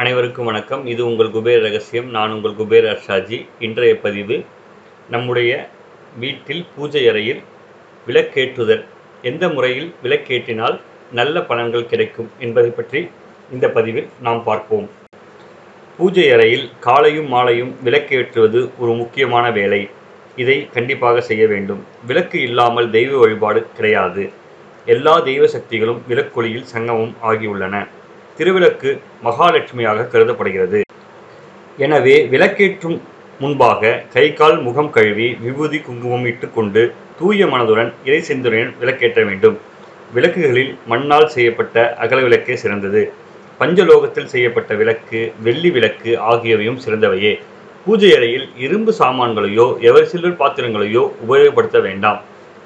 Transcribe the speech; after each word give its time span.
அனைவருக்கும் 0.00 0.44
வணக்கம். 0.44 0.86
இது 0.86 1.06
உங்கள் 1.06 1.28
குபேர் 1.28 1.60
ரகசியம் 1.60 2.06
நான் 2.10 2.32
உங்கள் 2.32 2.54
குபேர் 2.60 2.86
அர்ஷாஜி. 2.92 3.38
இன்றைய 3.58 3.94
பதிவு 4.00 4.36
நம்முடைய 5.10 5.50
வீட்டில் 6.18 6.62
பூஜை 6.76 7.02
அறையில் 7.08 7.42
விளக்கேற்றுதல். 8.06 8.82
எந்த 9.22 9.48
முறையில் 9.48 9.94
விளக்கேற்றினால் 10.02 10.80
நல்ல 11.12 11.40
பலன்கள் 11.40 11.86
கிடைக்கும் 11.86 12.30
என்பதை 12.38 12.70
பற்றி 12.70 13.08
இந்த 13.52 13.68
பதிவில் 13.68 14.08
நாம் 14.20 14.42
பார்ப்போம். 14.44 14.88
பூஜை 15.96 16.32
அறையில் 16.32 16.70
காலையும் 16.80 17.28
மாலையும் 17.28 17.72
விளக்கேற்றுவது 17.84 18.70
ஒரு 18.78 18.92
முக்கியமான 18.92 19.50
வேலை. 19.50 19.88
இதை 20.36 20.68
கண்டிப்பாக 20.76 21.20
செய்ய 21.20 21.46
வேண்டும். 21.46 21.82
விளக்கு 22.06 22.40
இல்லாமல் 22.42 22.90
தெய்வ 22.90 23.18
வழிபாடு 23.18 23.66
கிடையாது. 23.78 24.30
எல்லா 24.86 25.18
தெய்வ 25.20 25.46
சக்திகளும் 25.46 26.02
விளக்கொலியில் 26.08 26.70
சங்கமம் 26.76 27.16
ஆகியுள்ளன. 27.22 27.86
திருவிளக்கு 28.38 28.90
மகாலட்சுமியாக 29.24 30.06
கருதப்படுகிறது. 30.12 30.80
எனவே 31.84 32.14
விளக்கேற்றும் 32.32 32.98
முன்பாக 33.40 33.92
கை 34.14 34.32
கால் 34.32 34.58
முகம் 34.60 34.90
கழுவி 34.90 35.28
விபூதி 35.44 35.78
குங்குமம் 35.78 36.26
இட்டுக்கொண்டு 36.26 36.82
தூய 37.18 37.46
மனதுடன் 37.46 37.92
இறை 38.04 38.20
சிந்தனையுடன் 38.28 38.78
விளக்கேற்ற 38.80 39.20
வேண்டும். 39.24 39.56
விளக்குகளில் 40.14 40.72
மண்ணால் 40.86 41.28
செய்யப்பட்ட 41.34 41.94
அகல 42.04 42.18
விளக்கே 42.22 42.56
சிறந்தது. 42.56 43.02
பஞ்சலோகத்தில் 43.60 44.30
செய்யப்பட்ட 44.34 44.74
விளக்கு 44.74 45.20
வெள்ளி 45.42 45.70
விளக்கு 45.70 46.12
ஆகியவையும் 46.32 46.82
சிறந்தவையே. 46.84 47.32
பூஜை 47.84 48.10
அறையில் 48.16 48.46
இரும்பு 48.56 48.92
சாமான்களையோ 48.98 49.66
எவர் 49.88 50.10
சில்வர் 50.12 50.40
பாத்திரங்களையோ 50.42 51.02
உபயோகப்படுத்த 51.24 51.80
வேண்டாம். 51.82 52.20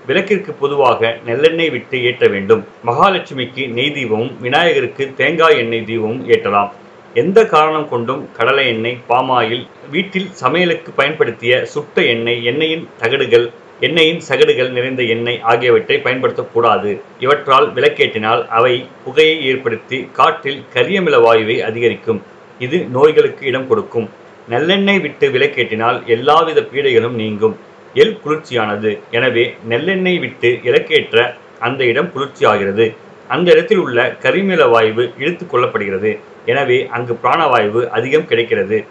விளக்கிற்கு 0.06 0.52
பொதுவாக 0.52 1.18
நெல்லெண்ணெய் 1.26 1.70
விட்டு 1.70 2.04
ஏற்ற 2.04 2.26
வேண்டும். 2.28 2.64
மகாலட்சுமிக்கு 2.86 3.68
நெய் 3.68 3.94
தீபமும் 3.96 4.32
விநாயகருக்கு 4.40 5.14
தேங்காய் 5.16 5.56
எண்ணெய் 5.56 5.86
தீபமும் 5.90 6.20
ஏற்றலாம். 6.28 6.70
எந்த 7.14 7.46
காரணம் 7.46 7.88
கொண்டும் 7.88 8.28
கடலை 8.36 8.66
எண்ணெய் 8.66 8.98
பாமாயில் 9.08 9.66
வீட்டில் 9.90 10.28
சமையலுக்கு 10.32 10.92
பயன்படுத்திய 10.92 11.64
சுட்ட 11.64 12.02
எண்ணெய் 12.02 12.44
எண்ணெயின் 12.46 12.84
தகடுகள் 12.98 13.46
எண்ணெயின் 13.80 14.18
சகடுகள் 14.18 14.70
நிறைந்த 14.70 15.02
எண்ணெய் 15.02 15.40
ஆகியவற்றை 15.40 15.96
பயன்படுத்தக்கூடாது. 16.04 17.00
இவற்றால் 17.20 17.66
விளக்கேற்றினால் 17.74 18.46
அவை 18.58 18.74
புகையை 19.04 19.44
ஏற்படுத்தி 19.46 20.08
காற்றில் 20.12 20.62
கரியமில 20.74 21.18
வாயுவை 21.26 21.56
அதிகரிக்கும். 21.60 22.22
இது 22.58 22.78
நோய்களுக்கு 22.92 23.46
இடம் 23.46 23.68
கொடுக்கும். 23.68 24.08
நல்லெண்ணெய் 24.50 25.00
விட்டு 25.00 25.28
விளக்கேற்றினால் 25.28 25.98
எல்லாவித 26.06 26.60
பீடைகளும் 26.60 27.16
நீங்கும். 27.22 27.56
எல் 27.94 28.18
குளிர்ச்சியானது. 28.24 28.98
எனவே 29.10 29.54
நெல்லெண்ணெய் 29.68 30.18
விட்டு 30.18 30.60
இலக்கேற்ற 30.62 31.36
அந்த 31.60 31.84
இடம் 31.84 32.10
குளிர்ச்சியாகிறது. 32.14 32.96
அந்த 33.28 33.50
இடத்தில் 33.50 33.78
உள்ள 33.78 34.16
கரிமில 34.22 34.70
வாயு 34.70 35.12
இழுத்து 35.18 35.46
கொள்ளப்படுகிறது. 35.46 36.18
எனவே 36.46 36.86
அங்கு 36.86 37.18
பிராணவாயு 37.22 37.86
அதிகம் 37.86 38.26
கிடைக்கிறது. 38.26 38.84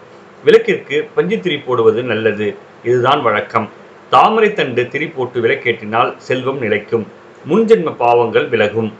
விளக்கிற்கு 0.44 1.08
பஞ்சு 1.14 1.40
திரி 1.40 1.58
போடுவது 1.58 2.02
நல்லது. 2.02 2.56
இதுதான் 2.84 3.22
வழக்கம். 3.22 3.70
தாமரை 4.10 4.52
தண்டு 4.52 4.88
திரி 4.88 5.06
போட்டு 5.06 5.40
விளக்கேற்றினால் 5.40 6.16
செல்வம் 6.16 6.58
நிலைக்கும். 6.58 7.06
முன்ஜென்ம 7.48 7.96
பாவங்கள் 7.96 8.48
விலகும். 8.48 8.92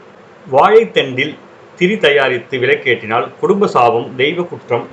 வாழைத்தண்டில் 0.51 1.35
திரி 1.75 1.97
தயாரித்து 1.97 2.57
விளக்கேற்றினால் 2.57 3.27
குடும்ப 3.39 3.67
சாபம் 3.67 4.15
தெய்வ 4.15 4.43
குற்றம் 4.43 4.87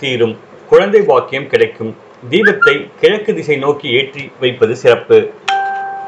தீரும். 0.00 0.38
குழந்தை 0.68 1.02
பாக்கியம் 1.02 1.46
கிடைக்கும். 1.46 1.96
தீபத்தை 2.30 2.72
கிழக்கு 3.00 3.30
திசை 3.34 3.54
நோக்கி 3.56 3.86
ஏற்றி 3.98 4.24
வைப்பது 4.40 4.74
சிறப்பு. 4.76 5.16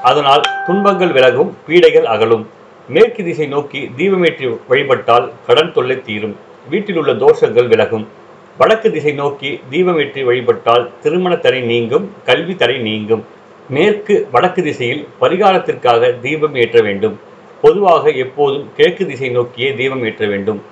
அதனால் 0.09 0.43
துன்பங்கள் 0.67 1.13
விலகும் 1.17 1.51
பீடைகள் 1.67 2.07
அகலும். 2.13 2.45
மேற்கு 2.89 3.23
திசை 3.25 3.47
நோக்கி 3.47 3.81
தீபமேற்றி 3.99 4.47
வழிபட்டால் 4.69 5.27
கடன் 5.47 5.73
தொல்லை 5.73 5.97
தீரும். 6.09 6.35
வீட்டில் 6.73 6.99
உள்ள 7.01 7.13
தோஷங்கள் 7.13 7.71
விலகும். 7.73 8.05
வடக்கு 8.59 8.91
திசை 8.97 9.13
நோக்கி 9.13 9.51
தீபமேற்றி 9.71 10.23
வழிபட்டால் 10.29 10.85
திருமண 11.03 11.37
தடை 11.37 11.63
நீங்கும் 11.71 12.07
கல்வி 12.29 12.55
தடை 12.55 12.77
நீங்கும். 12.79 13.25
மேற்கு 13.77 14.17
வடக்கு 14.35 14.63
திசையில் 14.63 15.03
பரிகாரத்திற்காக 15.23 16.13
தீபம் 16.21 16.55
ஏற்ற 16.55 16.81
வேண்டும். 16.81 17.17
பொதுவாக 17.63 18.11
எப்போதும் 18.25 18.69
கிழக்கு 18.77 19.07
திசை 19.07 19.29
நோக்கியே 19.29 19.71
தீபம் 19.81 20.05
ஏற்ற 20.11 20.27
வேண்டும். 20.27 20.63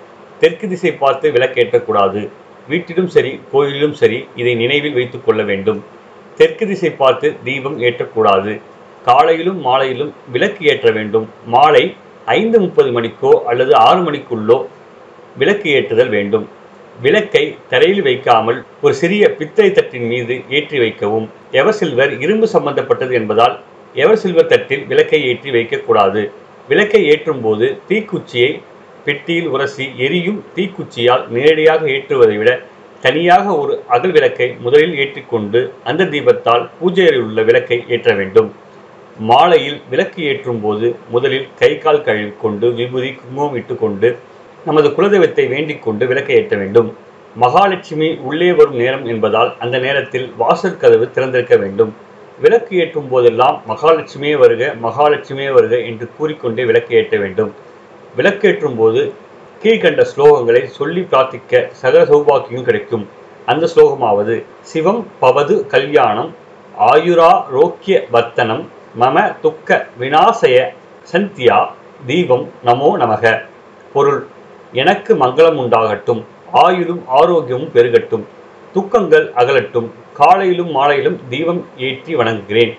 தெற்கு 0.40 0.68
திசை 0.68 0.92
பார்த்து 1.02 1.26
விளக்கேற்றக்கூடாது. 1.30 2.22
வீட்டிலும் 2.70 3.10
சரி 3.14 3.32
கோயிலிலும் 3.52 3.96
சரி 4.00 4.18
இதை 4.40 4.52
நினைவில் 4.62 4.96
வைத்துக் 4.98 5.24
கொள்ள 5.26 5.42
வேண்டும். 5.50 5.80
தெற்கு 6.38 6.64
திசை 6.70 6.90
பார்த்து 7.00 7.28
தீபம் 7.46 7.78
ஏற்றக்கூடாது. 7.86 8.52
காலையிலும் 9.08 9.60
மாலையிலும் 9.66 10.12
விளக்கு 10.34 10.62
ஏற்ற 10.72 10.90
வேண்டும். 10.98 11.26
மாலை 11.54 11.84
ஐந்து 12.38 12.58
முப்பது 12.64 12.90
மணிக்கோ 12.96 13.32
அல்லது 13.50 13.72
ஆறு 13.86 14.00
மணிக்குள்ளோ 14.08 14.58
விளக்கு 15.40 15.68
ஏற்றுதல் 15.76 16.12
வேண்டும். 16.16 16.44
விளக்கை 17.04 17.42
தரையில் 17.70 18.02
வைக்காமல் 18.08 18.58
ஒரு 18.84 18.94
சிறிய 19.00 19.24
பித்தளை 19.38 19.70
தட்டின் 19.78 20.08
மீது 20.12 20.34
ஏற்றி 20.56 20.78
வைக்கவும். 20.82 21.26
எவர் 21.60 21.78
சில்வர் 21.80 22.12
இரும்பு 22.24 22.46
சம்பந்தப்பட்டது 22.54 23.12
என்பதால் 23.20 23.54
எவர் 24.02 24.20
சில்வர் 24.22 24.50
தட்டில் 24.52 24.84
விளக்கை 24.90 25.20
ஏற்றி 25.30 25.50
வைக்கக்கூடாது. 25.56 26.22
விளக்கை 26.70 27.00
ஏற்றும் 27.12 27.42
போது 27.44 27.66
தீக்குச்சியை 27.88 28.50
பெட்டியில் 29.04 29.48
உரசி 29.54 29.84
எரியும் 30.06 30.40
தீக்குச்சியால் 30.56 31.24
நேரடியாக 31.36 31.82
ஏற்றுவதை 31.94 32.36
விட 32.40 32.50
தனியாக 33.02 33.54
ஒரு 33.60 33.74
அகல் 33.94 34.12
விளக்கை 34.16 34.48
முதலில் 34.64 34.94
ஏற்றிக்கொண்டு 35.02 35.60
அந்த 35.84 36.08
தீபத்தால் 36.12 36.64
பூஜையில் 36.80 37.22
உள்ள 37.22 37.42
விளக்கை 37.48 37.78
ஏற்ற 37.94 38.10
வேண்டும். 38.14 38.50
மாலையில் 39.30 39.78
விளக்கு 39.90 40.20
ஏற்றும் 40.32 40.60
போது 40.60 40.86
முதலில் 41.14 41.48
கை 41.60 41.72
கால் 41.78 42.04
கழுவிக்கொண்டு 42.04 42.68
விபூதி 42.78 43.10
குங்குமம் 43.14 43.56
இட்டுக்கொண்டு 43.60 44.10
நமது 44.64 44.88
குலதெய்வத்தை 44.88 45.44
வேண்டிக் 45.48 45.82
கொண்டு 45.82 46.06
விளக்கை 46.06 46.36
ஏற்ற 46.36 46.56
வேண்டும். 46.56 46.88
மகாலட்சுமி 47.36 48.08
உள்ளே 48.28 48.52
வரும் 48.52 48.78
நேரம் 48.82 49.04
என்பதால் 49.04 49.50
அந்த 49.58 49.76
நேரத்தில் 49.78 50.26
வாசல் 50.36 50.80
கதவு 50.82 51.06
திறந்திருக்க 51.14 51.56
வேண்டும். 51.56 51.92
விளக்கு 52.40 52.72
ஏற்றும் 52.82 53.08
போதெல்லாம் 53.08 53.58
மகாலட்சுமியே 53.68 54.36
வருக 54.36 54.74
மகாலட்சுமியே 54.82 55.50
வருக 55.52 55.74
என்று 55.90 56.08
கூறிக்கொண்டே 56.18 56.64
விளக்கு 56.70 56.92
ஏற்ற 57.00 57.16
வேண்டும். 57.18 57.52
விளக்கேற்றும் 58.16 58.76
போது 58.80 59.02
கீழ்கண்ட 59.62 60.02
ஸ்லோகங்களை 60.12 60.62
சொல்லி 60.78 61.02
பிரார்த்திக்க 61.10 61.62
சகல 61.82 62.02
சௌபாக்கியம் 62.10 62.66
கிடைக்கும். 62.68 63.04
அந்த 63.50 63.64
ஸ்லோகமாவது 63.72 64.34
சிவம் 64.70 65.02
பவது 65.22 65.54
கல்யாணம் 65.74 66.30
ஆயுரா 66.90 67.30
ரோக்கிய 67.56 67.96
வர்த்தனம் 68.14 68.62
மம 69.00 69.16
துக்க 69.44 69.68
வினாசய 70.00 70.56
சந்தியா 71.12 71.58
தீபம் 72.06 72.44
நமோ 72.68 72.90
நமக. 73.02 73.24
பொருள் 73.94 74.20
எனக்கு 74.82 75.12
மங்களம் 75.22 75.58
உண்டாகட்டும் 75.62 76.22
ஆயுளும் 76.64 77.02
ஆரோக்கியமும் 77.18 77.74
பெருகட்டும் 77.76 78.24
துக்கங்கள் 78.74 79.26
அகலட்டும் 79.40 79.88
காலையிலும் 80.20 80.70
மாலையிலும் 80.76 81.18
தீபம் 81.30 81.62
ஏற்றி 81.86 82.12
வணங்குகிறேன். 82.20 82.72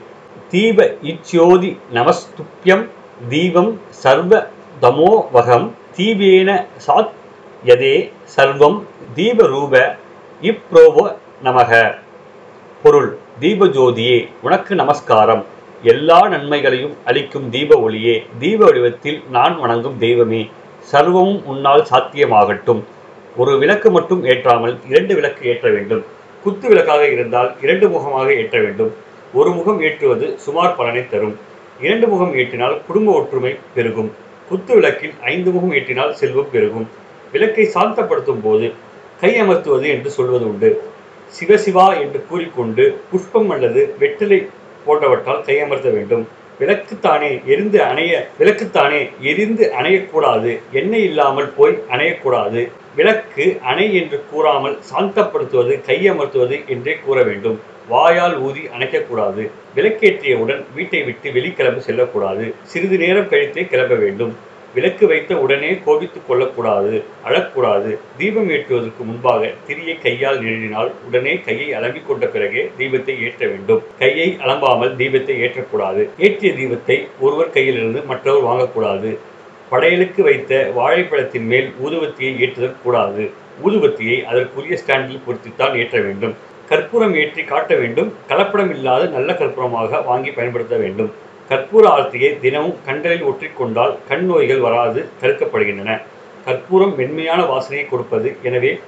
தீப 0.51 0.85
இச்சியோதி 1.11 1.72
நமஸ்துப்யம் 1.97 2.83
தீபம் 3.29 3.72
சர்வ 4.03 4.31
தமோவகம் 4.83 5.67
தீபேன 5.97 6.49
சாத் 6.85 7.11
யதே 7.66 8.11
சர்வம் 8.35 8.79
தீபரூப 9.16 9.95
இப்ரோவ 10.41 10.97
நமக. 11.44 11.95
பொருள் 12.83 13.17
தீபஜோதியே 13.41 14.17
உனக்கு 14.41 14.75
நமஸ்காரம். 14.75 15.45
எல்லா 15.83 16.19
நன்மைகளையும் 16.27 16.95
அளிக்கும் 17.05 17.49
தீப 17.49 17.79
ஒளியே 17.79 18.16
தீப 18.39 18.66
வடிவத்தில் 18.66 19.23
நான் 19.31 19.59
வணங்கும் 19.59 19.97
தெய்வமே. 19.97 20.49
சர்வமும் 20.91 21.43
உன்னால் 21.43 21.85
சாத்தியமாகட்டும். 21.91 22.81
ஒரு 23.38 23.57
விளக்கு 23.57 23.91
மட்டும் 23.91 24.25
ஏற்றாமல் 24.25 24.75
இரண்டு 24.89 25.16
விளக்கு 25.16 25.47
ஏற்ற 25.47 25.69
வேண்டும். 25.69 26.03
குத்து 26.43 26.67
விளக்காக 26.67 27.07
இருந்தால் 27.07 27.55
இரண்டு 27.61 27.89
முகமாக 27.89 28.33
ஏற்ற 28.33 28.59
வேண்டும். 28.59 28.93
ஒரு 29.33 29.51
முகம் 29.51 29.81
ஏற்றுவது 29.81 30.39
சுமார் 30.39 30.75
பலனை 30.75 31.09
தரும். 31.09 31.39
இரண்டு 31.81 32.07
முகம் 32.07 32.35
ஏற்றினால் 32.35 32.77
குடும்ப 32.88 33.11
ஒற்றுமை 33.19 33.55
பெருகும். 33.75 34.11
குத்து 34.53 34.74
விளக்கில் 34.74 35.14
ஐந்து 35.34 35.52
முகம் 35.52 35.75
ஏற்றினால் 35.78 36.18
செல்வம் 36.22 36.52
பெருகும். 36.52 36.88
விளக்கை 37.31 37.64
சாந்தப்படுத்தும் 37.75 38.41
போது 38.44 38.66
கையமர்த்துவது 39.22 39.88
என்று 39.94 40.09
சொல்வது 40.17 40.46
உண்டு. 40.47 40.70
சிவசிவா 41.38 41.85
என்று 42.02 42.20
கூறிக்கொண்டு 42.29 42.84
புஷ்பம் 43.11 43.50
அல்லது 43.50 43.82
வெற்றிலை 44.00 44.40
போன்றவற்றால் 44.85 45.46
கையமர்த்த 45.47 45.90
வேண்டும். 45.94 46.23
விளக்குத்தானே 46.59 47.29
எரிந்து 47.46 47.79
அணைய 47.84 48.14
விளக்குத்தானே 48.40 49.00
எரிந்து 49.29 49.66
அணையக்கூடாது. 49.79 50.52
எண்ணெய் 50.72 51.03
இல்லாமல் 51.03 51.49
போய் 51.58 51.76
அணையக்கூடாது. 51.91 52.64
விளக்கு 52.95 53.59
அணை 53.63 53.95
என்று 53.95 54.23
கூறாமல் 54.31 54.79
சாந்தப்படுத்துவது 54.91 55.75
கையமர்த்துவது 55.87 56.67
என்றே 56.67 56.97
கூற 57.05 57.23
வேண்டும். 57.23 57.59
வாயால் 57.87 58.37
ஊதி 58.37 58.59
அணைக்கக்கூடாது. 58.78 59.49
விளக்கேற்றியவுடன் 59.75 60.66
வீட்டை 60.75 61.03
விட்டு 61.03 61.31
வெளிக்கிளம்பு 61.31 61.78
செல்லக்கூடாது. 61.78 62.55
சிறிது 62.63 62.97
நேரம் 62.97 63.29
கழித்தே 63.29 63.67
கிளம்ப 63.67 63.95
வேண்டும். 63.95 64.51
விளக்கு 64.75 65.07
வைத்த 65.07 65.35
உடனே 65.37 65.78
கோபித்துக் 65.85 66.28
கொள்ளக்கூடாது 66.28 67.03
அழக்கூடாது. 67.28 67.97
தீபம் 68.17 68.49
ஏற்றுவதற்கு 68.49 69.03
முன்பாக 69.03 69.51
திரியை 69.67 70.01
கையால் 70.01 70.39
நிறுவினால் 70.39 70.91
உடனே 71.05 71.34
கையை 71.37 71.79
அலம்பிக் 71.79 72.07
கொண்ட 72.07 72.25
பிறகே 72.25 72.72
தீபத்தை 72.78 73.23
ஏற்ற 73.23 73.47
வேண்டும். 73.47 73.84
கையை 73.99 74.37
அலம்பாமல் 74.39 74.96
தீபத்தை 74.96 75.35
ஏற்றக்கூடாது. 75.41 76.09
ஏற்றிய 76.19 76.53
தீபத்தை 76.53 77.07
ஒருவர் 77.19 77.53
கையிலிருந்து 77.53 78.05
மற்றவர் 78.05 78.49
வாங்கக்கூடாது. 78.49 79.17
படையலுக்கு 79.73 80.22
வைத்த 80.22 80.72
வாழைப்பழத்தின் 80.75 81.47
மேல் 81.52 81.70
ஊதுவத்தியை 81.85 82.31
ஏற்றுதல் 82.40 82.81
கூடாது. 82.84 83.23
ஊதுவத்தியை 83.66 84.17
அதற்குரிய 84.23 84.75
ஸ்டாண்டில் 84.78 85.23
பொருத்தித்தான் 85.25 85.75
ஏற்ற 85.81 86.02
வேண்டும். 86.02 86.34
கற்பூரம் 86.70 87.16
ஏற்றி 87.16 87.43
காட்ட 87.43 87.75
வேண்டும். 87.75 88.14
கலப்படம் 88.29 88.70
இல்லாத 88.70 89.05
நல்ல 89.05 89.34
கற்பூரமாக 89.34 90.05
வாங்கி 90.05 90.31
பயன்படுத்த 90.31 90.75
வேண்டும். 90.78 91.11
கற்பூர 91.49 91.84
ஆர்த்தியை 91.96 92.40
தினமும் 92.40 92.78
கண்களில் 92.85 93.25
ஒற்றிக்கொண்டால் 93.29 93.93
கண் 94.08 94.25
நோய்கள் 94.25 94.59
வராது 94.59 95.09
தடுக்கப்படுகின்றன. 95.22 95.99
கற்பூரம் 96.46 96.96
மென்மையான 96.96 97.41
வாசனையை 97.43 97.90
கொடுப்பது 97.90 98.37
எனவே 98.43 98.79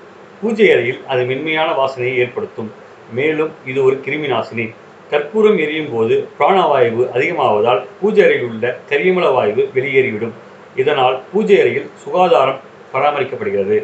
பூஜை 0.42 0.72
அறையில் 0.72 1.02
அது 1.08 1.22
மென்மையான 1.26 1.70
வாசனையை 1.82 2.16
ஏற்படுத்தும். 2.24 2.72
மேலும் 3.14 3.52
இது 3.66 3.80
ஒரு 3.84 3.96
கிருமி 4.06 4.28
நாசினி. 4.34 4.66
கற்பூரம் 5.10 5.58
எரியும் 5.58 5.92
போது 5.94 6.16
பிராணவாயு 6.40 7.04
அதிகமாவதால் 7.16 7.82
பூஜை 8.02 8.24
அறையில் 8.26 8.50
உள்ள 8.50 8.78
கரியமல 8.90 9.28
வாயு 9.34 9.64
வெளியேறிவிடும். 9.76 10.36
இதனால் 10.82 11.16
பூஜை 11.32 11.58
அறையில் 11.62 11.92
சுகாதாரம் 12.04 12.60
பராமரிக்கப்படுகிறது. 12.94 13.78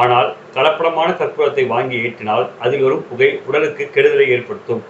ஆனால் 0.00 0.28
கலப்படமான 0.54 1.08
கற்பூரத்தை 1.20 1.64
வாங்கி 1.72 1.96
ஏற்றினால் 2.06 2.44
அதில் 2.64 2.84
வரும் 2.86 3.06
புகை 3.10 3.30
உடலுக்கு 3.48 3.84
கெடுதலை 3.96 4.26
ஏற்படுத்தும். 4.36 4.82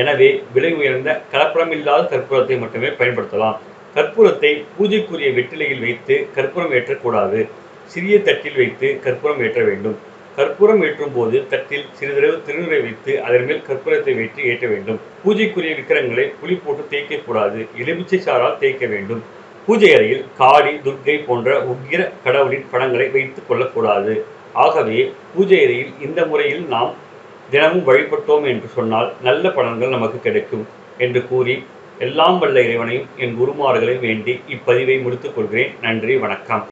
எனவே 0.00 0.28
விலை 0.54 0.70
உயர்ந்த 0.80 1.10
கலப்படமில்லாத 1.32 2.02
கற்பூரத்தை 2.12 2.56
மட்டுமே 2.62 2.90
பயன்படுத்தலாம். 3.00 3.58
கற்பூரத்தை 3.96 4.52
பூஜைக்குரிய 4.76 5.30
வெற்றிலையில் 5.38 5.84
வைத்து 5.86 6.14
கற்பூரம் 6.36 6.72
ஏற்றக்கூடாது. 6.78 7.40
சிறிய 7.92 8.16
தட்டில் 8.28 8.58
வைத்து 8.60 8.88
கற்பூரம் 9.04 9.42
ஏற்ற 9.46 9.60
வேண்டும். 9.68 9.98
கற்பூரம் 10.36 10.82
ஏற்றும் 10.86 11.14
போது 11.16 11.36
தட்டில் 11.52 11.86
சிறிதளவு 11.98 12.36
திருநீரை 12.46 12.78
வைத்து 12.84 13.12
அதன் 13.26 13.44
மேல் 13.48 13.66
கற்பூரத்தை 13.68 14.12
வைத்து 14.20 14.40
ஏற்ற 14.50 14.66
வேண்டும். 14.72 15.00
பூஜைக்குரிய 15.24 15.72
விக்கிரங்களை 15.80 16.24
புளி 16.40 16.54
போட்டு 16.64 16.84
தேய்க்கக்கூடாது. 16.92 17.60
எலுமிச்சை 17.82 18.20
சாரால் 18.26 18.60
தேய்க்க 18.62 18.86
வேண்டும். 18.94 19.22
பூஜை 19.66 19.90
அறையில் 19.94 20.24
காளி 20.38 20.72
துர்க்கை 20.84 21.14
போன்ற 21.26 21.48
உக்கிர 21.72 22.00
கடவுளின் 22.24 22.64
படங்களை 22.70 23.06
வைத்துக் 23.08 23.48
கொள்ளக்கூடாது. 23.48 24.14
ஆகவே 24.52 24.98
பூஜை 25.34 25.60
அறையில் 25.64 25.92
இந்த 26.06 26.26
முறையில் 26.26 26.64
நாம் 26.68 26.92
தினமும் 27.50 27.86
வழிபட்டோம் 27.88 28.44
என்று 28.52 28.68
சொன்னால் 28.76 29.08
நல்ல 29.22 29.48
பலன்கள் 29.48 29.94
நமக்கு 29.96 30.20
கிடைக்கும் 30.20 30.66
என்று 30.98 31.28
கூறி 31.28 31.56
எல்லாம் 31.98 32.38
வல்ல 32.38 32.60
இறைவனையும் 32.66 33.08
என் 33.16 33.36
குருமார்களையும் 33.40 34.04
வேண்டி 34.06 34.40
இப்பதிவை 34.48 35.02
முடித்துக் 35.02 35.34
கொள்கிறேன். 35.34 35.72
நன்றி 35.82 36.16
வணக்கம். 36.16 36.60